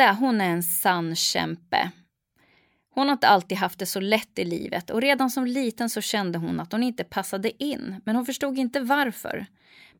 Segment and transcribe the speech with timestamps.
[0.00, 1.90] Linda, hon är en sann kämpe.
[2.94, 6.00] Hon har inte alltid haft det så lätt i livet och redan som liten så
[6.00, 9.46] kände hon att hon inte passade in, men hon förstod inte varför.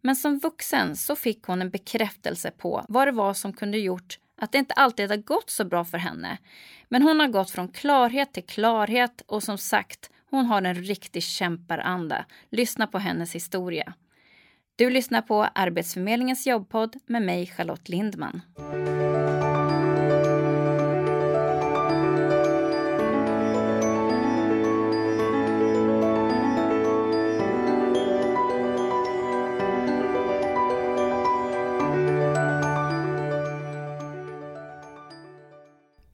[0.00, 4.18] Men som vuxen så fick hon en bekräftelse på vad det var som kunde gjort
[4.36, 6.38] att det inte alltid har gått så bra för henne.
[6.88, 11.22] Men hon har gått från klarhet till klarhet och som sagt, hon har en riktig
[11.22, 12.24] kämparanda.
[12.50, 13.94] Lyssna på hennes historia.
[14.76, 18.42] Du lyssnar på Arbetsförmedlingens jobbpodd med mig, Charlotte Lindman.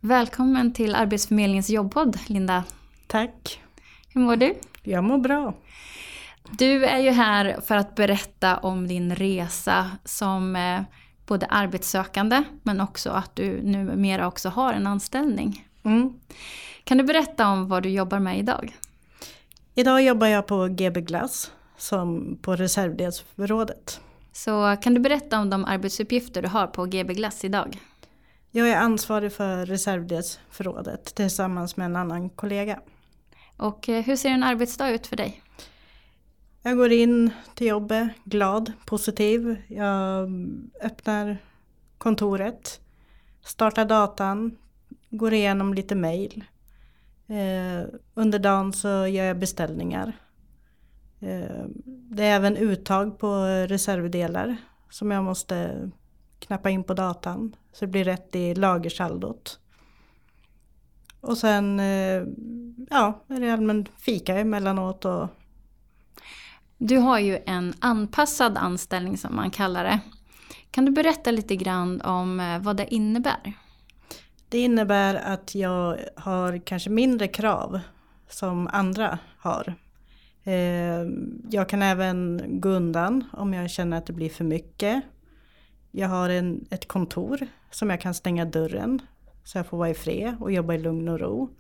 [0.06, 2.64] Välkommen till Arbetsförmedlingens jobbpodd, Linda.
[3.06, 3.60] Tack.
[4.08, 4.54] Hur mår du?
[4.82, 5.54] Jag mår bra.
[6.50, 10.80] Du är ju här för att berätta om din resa som eh,
[11.26, 15.66] både arbetssökande men också att du numera också har en anställning.
[15.82, 16.14] Mm.
[16.84, 18.76] Kan du berätta om vad du jobbar med idag?
[19.74, 24.00] Idag jobbar jag på GB Glass som på reservdelsförrådet.
[24.32, 27.78] Så kan du berätta om de arbetsuppgifter du har på GB Glass idag?
[28.50, 32.80] Jag är ansvarig för reservdelsförrådet tillsammans med en annan kollega.
[33.56, 35.42] Och eh, hur ser en arbetsdag ut för dig?
[36.62, 39.56] Jag går in till jobbet glad, positiv.
[39.68, 40.30] Jag
[40.82, 41.38] öppnar
[41.98, 42.80] kontoret,
[43.44, 44.56] startar datan,
[45.10, 46.44] går igenom lite mail.
[47.26, 50.12] Eh, under dagen så gör jag beställningar.
[51.20, 54.56] Eh, det är även uttag på reservdelar
[54.90, 55.90] som jag måste
[56.46, 59.58] knappa in på datan så det blir rätt i lagersaldot.
[61.20, 62.22] Och sen eh,
[62.90, 65.04] ja, är det allmän fika emellanåt.
[65.04, 65.28] Och...
[66.78, 70.00] Du har ju en anpassad anställning som man kallar det.
[70.70, 73.52] Kan du berätta lite grann om eh, vad det innebär?
[74.48, 77.80] Det innebär att jag har kanske mindre krav
[78.28, 79.74] som andra har.
[80.44, 81.06] Eh,
[81.50, 85.02] jag kan även gå undan om jag känner att det blir för mycket.
[85.98, 89.02] Jag har en, ett kontor som jag kan stänga dörren
[89.44, 91.50] så jag får vara i fred och jobba i lugn och ro.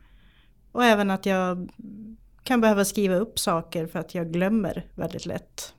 [0.72, 1.70] Och även att jag
[2.42, 5.74] kan behöva skriva upp saker för att jag glömmer väldigt lätt.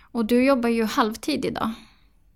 [0.00, 1.70] Och du jobbar ju halvtid idag.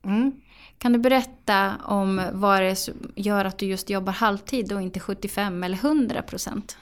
[0.02, 0.32] Mm.
[0.78, 5.64] Kan du berätta om vad det gör att du just jobbar halvtid och inte 75
[5.64, 6.78] eller 100 procent?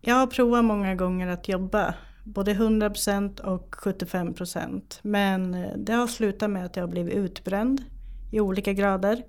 [0.00, 1.94] Jag har provat många gånger att jobba
[2.26, 4.82] både 100% och 75%.
[5.02, 7.84] Men eh, det har slutat med att jag har blivit utbränd
[8.32, 9.22] i olika grader.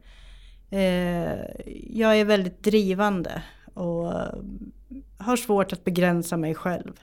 [0.69, 0.79] Eh,
[1.89, 3.41] jag är väldigt drivande
[3.73, 4.33] och eh,
[5.17, 6.93] har svårt att begränsa mig själv.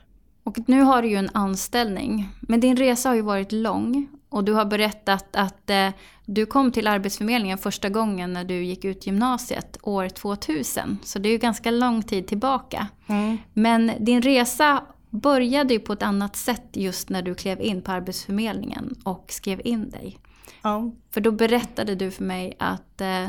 [0.45, 4.45] Och nu har du ju en anställning, men din resa har ju varit lång och
[4.45, 5.89] du har berättat att eh,
[6.25, 10.99] du kom till Arbetsförmedlingen första gången när du gick ut gymnasiet år 2000.
[11.05, 12.89] Så det är ju ganska lång tid tillbaka.
[13.07, 13.39] Mm.
[13.53, 14.83] Men din resa
[15.15, 19.61] började ju på ett annat sätt just när du klev in på Arbetsförmedlingen och skrev
[19.65, 20.19] in dig.
[20.63, 20.93] Ja.
[21.11, 23.29] För då berättade du för mig att eh,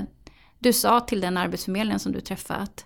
[0.59, 2.85] du sa till den Arbetsförmedlingen som du träffat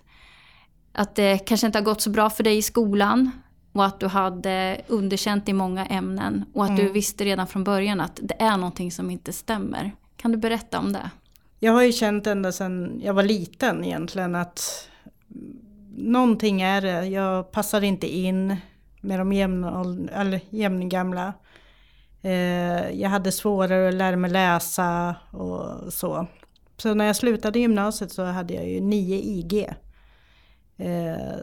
[0.92, 3.30] att det kanske inte har gått så bra för dig i skolan
[3.72, 6.84] och att du hade underkänt i många ämnen och att mm.
[6.84, 9.92] du visste redan från början att det är någonting som inte stämmer.
[10.16, 11.10] Kan du berätta om det?
[11.58, 14.88] Jag har ju känt ända sedan jag var liten egentligen att
[15.96, 17.06] någonting är det.
[17.06, 18.56] Jag passar inte in
[19.00, 19.32] med de
[20.50, 21.32] jämngamla.
[22.22, 26.26] Eh, jag hade svårare att lära mig läsa och så.
[26.76, 29.68] Så när jag slutade gymnasiet så hade jag ju 9 IG.
[30.76, 31.38] Eh,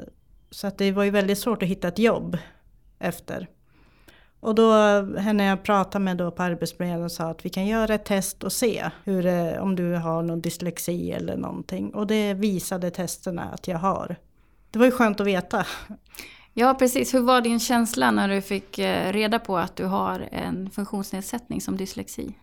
[0.51, 2.37] så att det var ju väldigt svårt att hitta ett jobb
[2.99, 3.47] efter.
[4.39, 4.71] Och då
[5.17, 8.53] henne jag pratade med då på Arbetsförmedlingen sa att vi kan göra ett test och
[8.53, 11.93] se hur det, om du har någon dyslexi eller någonting.
[11.93, 14.15] Och det visade testerna att jag har.
[14.71, 15.65] Det var ju skönt att veta.
[16.59, 17.13] Ja, precis.
[17.13, 21.61] Hur var din känsla när du fick eh, reda på att du har en funktionsnedsättning
[21.61, 22.37] som dyslexi?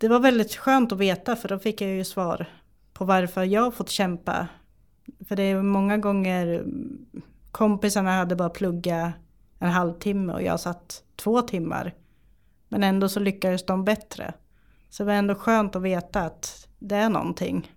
[0.00, 2.46] Det var väldigt skönt att veta för då fick jag ju svar
[2.92, 4.48] på varför jag fått kämpa.
[5.28, 6.64] För det är många gånger
[7.50, 9.12] kompisarna hade bara pluggat
[9.58, 11.94] en halvtimme och jag satt två timmar.
[12.68, 14.34] Men ändå så lyckades de bättre.
[14.90, 17.72] Så det var ändå skönt att veta att det är någonting.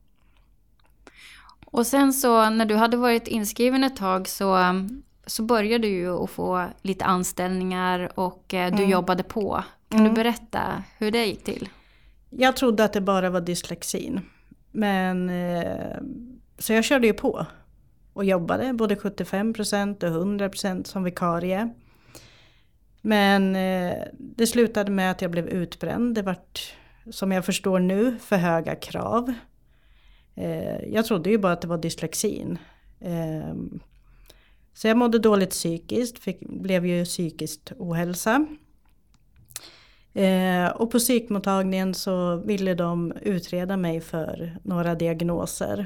[1.65, 4.55] Och sen så när du hade varit inskriven ett tag så
[5.29, 8.89] så började du ju att få lite anställningar och eh, du mm.
[8.89, 9.63] jobbade på.
[9.89, 10.13] Kan mm.
[10.13, 11.69] du berätta hur det gick till?
[12.29, 14.21] Jag trodde att det bara var dyslexin.
[14.71, 15.97] Men eh,
[16.57, 17.45] så jag körde ju på
[18.13, 21.69] och jobbade både 75% och 100% som vikarie.
[23.01, 26.15] Men eh, det slutade med att jag blev utbränd.
[26.15, 26.73] Det vart,
[27.11, 29.33] som jag förstår nu, för höga krav.
[30.87, 32.57] Jag trodde ju bara att det var dyslexin.
[34.79, 38.45] Så jag mådde dåligt psykiskt, fick, blev ju psykiskt ohälsa.
[40.13, 45.85] Eh, och på psykmottagningen så ville de utreda mig för några diagnoser.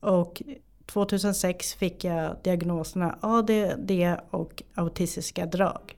[0.00, 0.42] Och
[0.86, 3.90] 2006 fick jag diagnoserna ADD
[4.30, 5.96] och autistiska drag.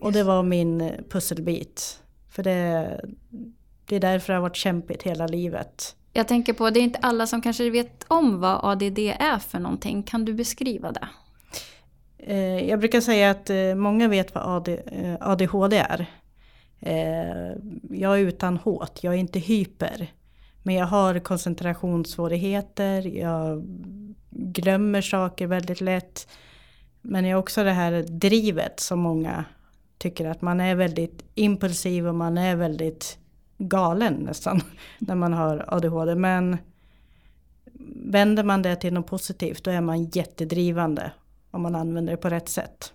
[0.00, 2.02] Och det var min pusselbit.
[2.30, 3.00] För det,
[3.84, 5.96] det är därför det har varit kämpigt hela livet.
[6.12, 9.58] Jag tänker på, det är inte alla som kanske vet om vad ADD är för
[9.58, 10.02] någonting.
[10.02, 11.08] Kan du beskriva det?
[12.18, 14.68] Eh, jag brukar säga att eh, många vet vad
[15.20, 16.06] ADHD eh, är.
[17.90, 20.12] Jag är utan H, jag är inte hyper.
[20.62, 23.64] Men jag har koncentrationssvårigheter, jag
[24.30, 26.28] glömmer saker väldigt lätt.
[27.02, 29.44] Men jag har också det här drivet som många
[29.98, 33.18] tycker att man är väldigt impulsiv och man är väldigt
[33.58, 34.60] galen nästan
[34.98, 36.14] när man har ADHD.
[36.14, 36.56] Men
[38.04, 41.10] vänder man det till något positivt då är man jättedrivande
[41.50, 42.92] om man använder det på rätt sätt.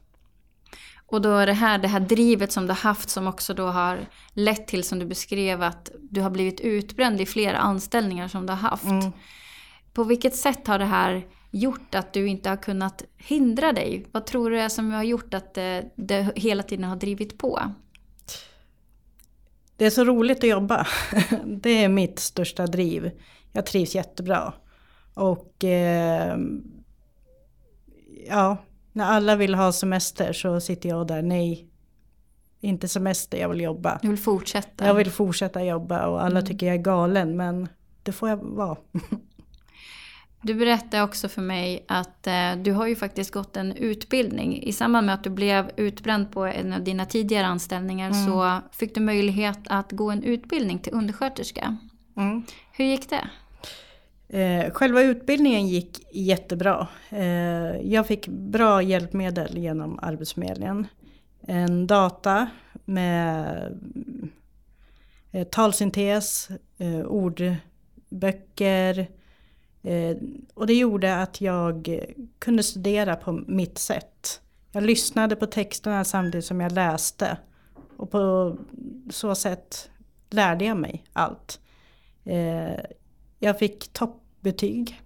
[1.14, 3.66] Och då är det här, det här drivet som du har haft som också då
[3.66, 8.46] har lett till som du beskrev att du har blivit utbränd i flera anställningar som
[8.46, 8.86] du har haft.
[8.86, 9.12] Mm.
[9.94, 14.06] På vilket sätt har det här gjort att du inte har kunnat hindra dig?
[14.12, 17.60] Vad tror du är som har gjort att det, det hela tiden har drivit på?
[19.78, 20.88] Det är så roligt att jobba.
[21.46, 23.12] Det är mitt största driv.
[23.52, 24.54] Jag trivs jättebra.
[25.14, 26.38] Och eh,
[28.28, 28.58] ja,
[28.92, 31.68] när alla vill ha semester så sitter jag där, nej,
[32.60, 34.00] inte semester, jag vill jobba.
[34.02, 34.88] Du vill fortsätta?
[34.88, 36.46] Jag vill fortsätta jobba och alla mm.
[36.46, 37.68] tycker jag är galen men
[38.04, 38.78] det får jag vara.
[40.46, 44.64] Du berättade också för mig att eh, du har ju faktiskt gått en utbildning.
[44.64, 48.26] I samband med att du blev utbränd på en av dina tidigare anställningar mm.
[48.26, 51.78] så fick du möjlighet att gå en utbildning till undersköterska.
[52.18, 52.44] Mm.
[52.72, 53.30] Hur gick det?
[54.34, 56.88] Eh, själva utbildningen gick jättebra.
[57.10, 60.88] Eh, jag fick bra hjälpmedel genom Arbetsförmedlingen.
[61.42, 62.48] En data
[62.86, 63.80] med
[65.32, 69.00] eh, talsyntes, eh, ordböcker.
[69.84, 70.18] Eh,
[70.54, 72.00] och det gjorde att jag
[72.40, 74.42] kunde studera på mitt sätt.
[74.72, 77.38] Jag lyssnade på texterna samtidigt som jag läste.
[77.98, 78.58] Och på
[79.10, 79.90] så sätt
[80.30, 81.60] lärde jag mig allt.
[82.24, 82.80] Eh,
[83.40, 85.02] jag fick topp toppbetyg.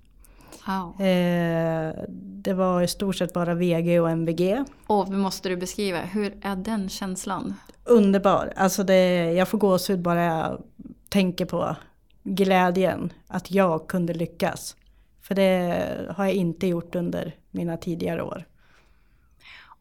[0.68, 1.01] Wow.
[1.01, 4.63] Eh, det var i stort sett bara VG och MVG.
[4.88, 7.54] Och måste du beskriva, hur är den känslan?
[7.84, 10.63] Underbar, alltså det, jag får gåshud bara jag
[11.10, 11.75] tänker på
[12.24, 14.75] glädjen att jag kunde lyckas.
[15.22, 18.45] För det har jag inte gjort under mina tidigare år.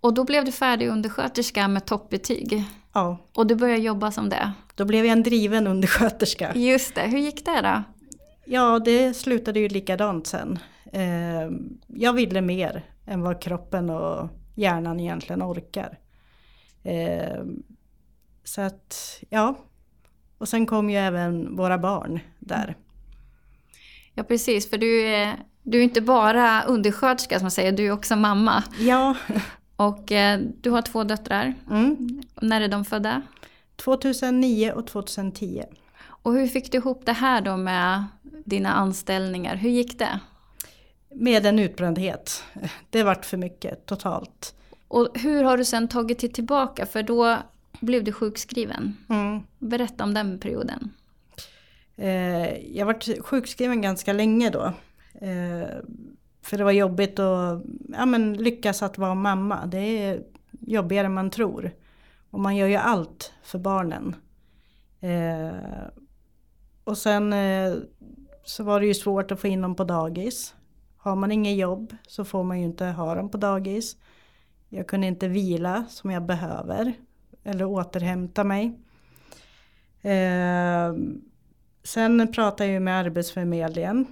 [0.00, 2.64] Och då blev du färdig undersköterska med toppbetyg?
[2.93, 3.19] Ja.
[3.35, 4.52] Och du började jobba som det?
[4.75, 6.52] Då blev jag en driven undersköterska.
[6.55, 7.82] Just det, hur gick det då?
[8.49, 10.59] Ja, det slutade ju likadant sen.
[10.93, 11.51] Eh,
[11.87, 15.99] jag ville mer än vad kroppen och hjärnan egentligen orkar.
[16.83, 17.45] Eh,
[18.45, 19.59] så att, ja.
[20.39, 22.77] Och sen kom ju även våra barn där.
[24.15, 27.91] Ja precis, för du är, du är inte bara undersköterska som man säger, du är
[27.91, 28.65] också mamma.
[28.79, 29.17] Ja.
[29.76, 31.55] Och eh, du har två döttrar.
[31.71, 32.23] Mm.
[32.41, 33.23] När är de födda?
[33.76, 35.65] 2009 och 2010.
[36.26, 38.04] Och hur fick du ihop det här då med
[38.45, 39.56] dina anställningar?
[39.56, 40.21] Hur gick det?
[41.11, 42.45] Med en utbrändhet.
[42.90, 44.54] Det vart för mycket totalt.
[44.88, 46.87] Och hur har du sen tagit dig tillbaka?
[46.87, 47.37] För då
[47.80, 48.97] blev du sjukskriven.
[49.09, 49.40] Mm.
[49.59, 50.90] Berätta om den perioden.
[51.97, 54.64] Eh, jag varit sjukskriven ganska länge då.
[55.14, 55.68] Eh,
[56.42, 59.66] för det var jobbigt att ja, men lyckas att vara mamma.
[59.66, 61.71] Det är jobbigare än man tror.
[62.30, 64.16] Och man gör ju allt för barnen.
[65.00, 65.87] Eh,
[66.87, 67.75] och sen eh,
[68.45, 70.55] så var det ju svårt att få in dem på dagis.
[70.97, 73.97] Har man inget jobb så får man ju inte ha dem på dagis.
[74.69, 76.93] Jag kunde inte vila som jag behöver.
[77.45, 78.78] Eller återhämta mig.
[80.02, 80.95] Eh,
[81.83, 84.07] sen pratade jag med Arbetsförmedlingen.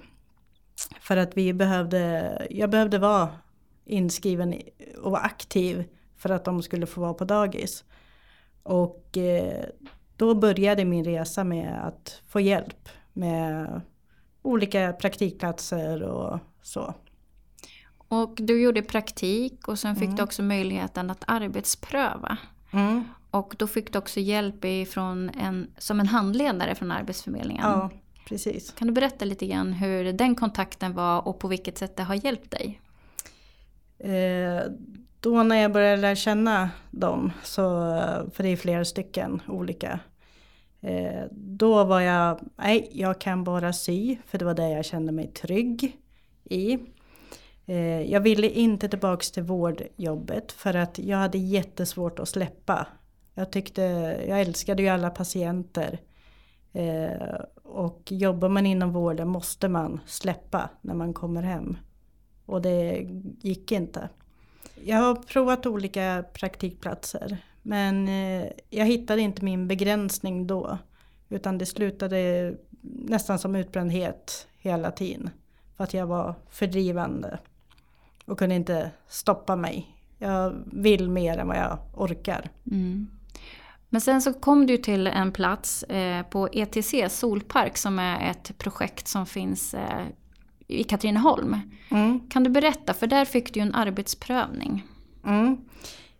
[0.99, 3.29] För att vi behövde, jag behövde vara
[3.85, 4.61] inskriven
[5.03, 5.83] och vara aktiv
[6.17, 7.83] för att de skulle få vara på dagis.
[8.63, 9.65] Och eh,
[10.17, 13.81] då började min resa med att få hjälp med
[14.41, 16.93] olika praktikplatser och så.
[18.07, 20.15] Och du gjorde praktik och sen fick mm.
[20.15, 22.37] du också möjligheten att arbetspröva.
[22.71, 23.03] Mm.
[23.31, 27.63] Och då fick du också hjälp ifrån en, som en handledare från Arbetsförmedlingen.
[27.63, 27.89] Ja,
[28.27, 28.71] precis.
[28.71, 32.25] Kan du berätta lite grann hur den kontakten var och på vilket sätt det har
[32.25, 32.81] hjälpt dig?
[33.97, 34.71] Eh,
[35.29, 37.61] då när jag började lära känna dem, så,
[38.33, 39.99] för det är flera stycken olika,
[40.85, 45.11] Eh, då var jag, nej jag kan bara sy, för det var det jag kände
[45.11, 45.97] mig trygg
[46.43, 46.77] i.
[47.65, 52.87] Eh, jag ville inte tillbaks till vårdjobbet för att jag hade jättesvårt att släppa.
[53.33, 53.81] Jag tyckte,
[54.27, 55.99] jag älskade ju alla patienter.
[56.73, 61.77] Eh, och jobbar man inom vården måste man släppa när man kommer hem.
[62.45, 63.07] Och det
[63.41, 64.09] gick inte.
[64.83, 70.77] Jag har provat olika praktikplatser men eh, jag hittade inte min begränsning då.
[71.29, 75.29] Utan det slutade nästan som utbrändhet hela tiden.
[75.77, 77.39] För att jag var fördrivande.
[78.25, 79.95] Och kunde inte stoppa mig.
[80.17, 82.49] Jag vill mer än vad jag orkar.
[82.71, 83.07] Mm.
[83.89, 88.57] Men sen så kom du till en plats eh, på ETC Solpark som är ett
[88.57, 90.05] projekt som finns eh,
[90.67, 91.57] i Katrineholm.
[91.91, 92.19] Mm.
[92.29, 94.83] Kan du berätta, för där fick du en arbetsprövning.
[95.25, 95.57] Mm.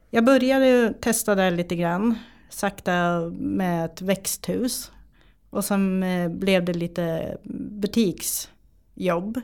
[0.10, 2.16] Jag började testa där lite grann,
[2.50, 4.92] sakta med ett växthus.
[5.50, 7.38] Och sen eh, blev det lite
[7.72, 9.42] butiksjobb.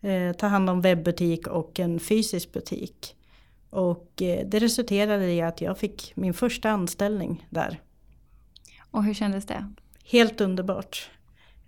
[0.00, 3.16] Eh, ta hand om webbutik och en fysisk butik.
[3.70, 7.80] Och eh, det resulterade i att jag fick min första anställning där.
[8.90, 9.72] Och hur kändes det?
[10.04, 11.10] Helt underbart.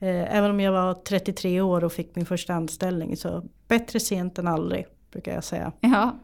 [0.00, 4.38] Eh, även om jag var 33 år och fick min första anställning så bättre sent
[4.38, 5.72] än aldrig brukar jag säga.
[5.80, 6.16] Ja,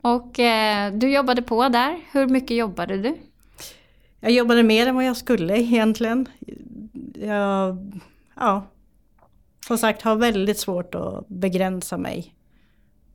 [0.00, 2.00] och eh, du jobbade på där.
[2.12, 3.16] Hur mycket jobbade du?
[4.20, 6.26] Jag jobbade mer än vad jag skulle egentligen.
[7.14, 7.92] Jag,
[8.36, 8.66] ja,
[9.66, 12.34] som sagt har väldigt svårt att begränsa mig.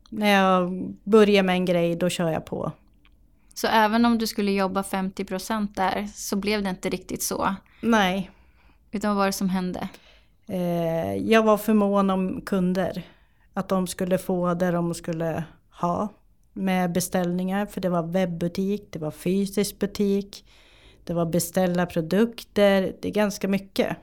[0.10, 2.72] När jag börjar med en grej då kör jag på.
[3.54, 7.56] Så även om du skulle jobba 50% där så blev det inte riktigt så?
[7.82, 8.32] Nej.
[8.94, 9.90] Utan vad var det som hände?
[10.48, 13.04] Eh, jag var för mån om kunder.
[13.54, 16.10] Att de skulle få det de skulle ha
[16.54, 17.66] med beställningar.
[17.66, 20.46] För det var webbutik, det var fysisk butik,
[21.04, 22.96] det var beställa produkter.
[23.02, 23.98] Det är ganska mycket.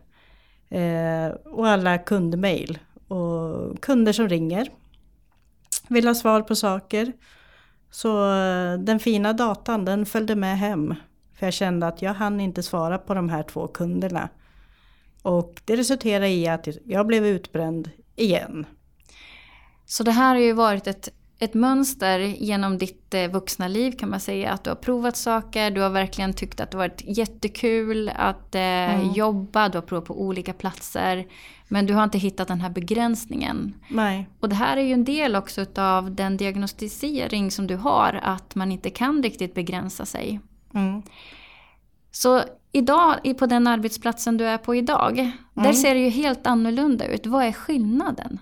[0.69, 2.79] Eh, och alla kundmail.
[3.09, 4.69] Och kunder som ringer.
[5.89, 7.13] Vill ha svar på saker.
[7.91, 10.95] Så eh, den fina datan den följde med hem.
[11.35, 14.29] För jag kände att jag hann inte svara på de här två kunderna.
[15.23, 18.67] Och det resulterade i att jag blev utbränd igen.
[19.87, 21.09] Så det här har ju varit ett,
[21.39, 24.53] ett mönster genom ditt eh, vuxna liv kan man säga.
[24.53, 28.61] Att du har provat saker, du har verkligen tyckt att det varit jättekul att eh,
[28.61, 29.13] mm.
[29.13, 31.27] jobba, du har provat på olika platser.
[31.69, 33.75] Men du har inte hittat den här begränsningen.
[33.89, 34.29] Nej.
[34.41, 38.55] Och det här är ju en del också av den diagnostisering som du har, att
[38.55, 40.41] man inte kan riktigt begränsa sig.
[40.75, 41.03] Mm.
[42.11, 45.33] Så idag, på den arbetsplatsen du är på idag, mm.
[45.55, 47.27] där ser det ju helt annorlunda ut.
[47.27, 48.39] Vad är skillnaden?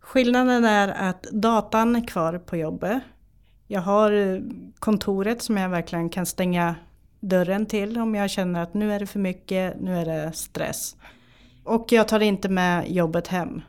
[0.00, 3.02] Skillnaden är att datan är kvar på jobbet.
[3.66, 4.42] Jag har
[4.78, 6.74] kontoret som jag verkligen kan stänga
[7.20, 10.96] dörren till om jag känner att nu är det för mycket, nu är det stress.
[11.64, 13.62] Och jag tar inte med jobbet hem.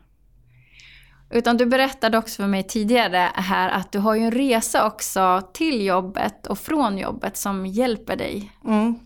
[1.29, 5.41] Utan du berättade också för mig tidigare här att du har ju en resa också
[5.53, 8.51] till jobbet och från jobbet som hjälper dig.
[8.65, 8.99] Mm.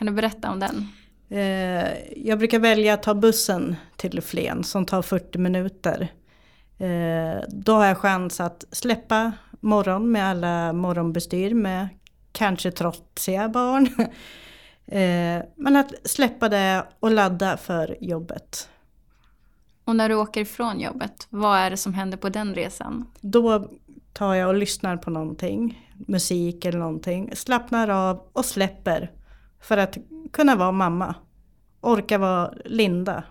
[0.00, 0.88] Kan du berätta om den?
[1.28, 6.08] Eh, jag brukar välja att ta bussen till Flen som tar 40 minuter.
[6.78, 11.88] Eh, då har jag chans att släppa morgon med alla morgonbestyr med
[12.32, 13.88] kanske trotsiga barn.
[14.86, 18.68] Eh, men att släppa det och ladda för jobbet.
[19.84, 23.06] Och när du åker ifrån jobbet, vad är det som händer på den resan?
[23.20, 23.70] Då
[24.12, 29.10] tar jag och lyssnar på någonting, musik eller någonting, slappnar av och släpper
[29.60, 29.98] för att
[30.32, 31.14] kunna vara mamma.
[31.80, 33.24] Orka vara Linda.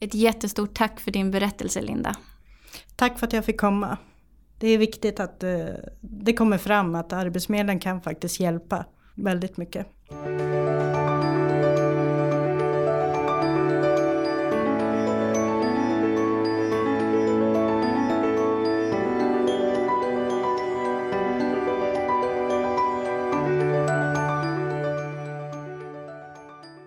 [0.00, 2.16] Ett jättestort tack för din berättelse Linda.
[2.96, 3.98] Tack för att jag fick komma.
[4.58, 5.66] Det är viktigt att eh,
[6.00, 8.84] det kommer fram att Arbetsförmedlingen kan faktiskt hjälpa
[9.14, 9.86] väldigt mycket.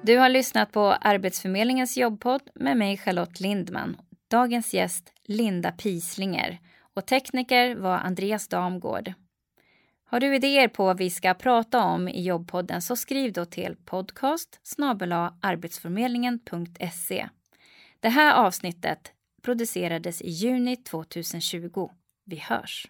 [0.08, 3.98] Du har lyssnat på Arbetsförmedlingens jobbpodd med mig Charlotte Lindman.
[4.28, 6.60] Dagens gäst Linda Pislinger
[6.94, 9.14] och tekniker var Andreas Damgård.
[10.06, 13.76] Har du idéer på vad vi ska prata om i jobbpodden så skriv då till
[13.86, 14.60] podcast
[15.42, 17.30] arbetsförmedlingen.se.
[18.00, 19.12] Det här avsnittet
[19.42, 21.90] producerades i juni 2020.
[22.26, 22.88] Vi hörs!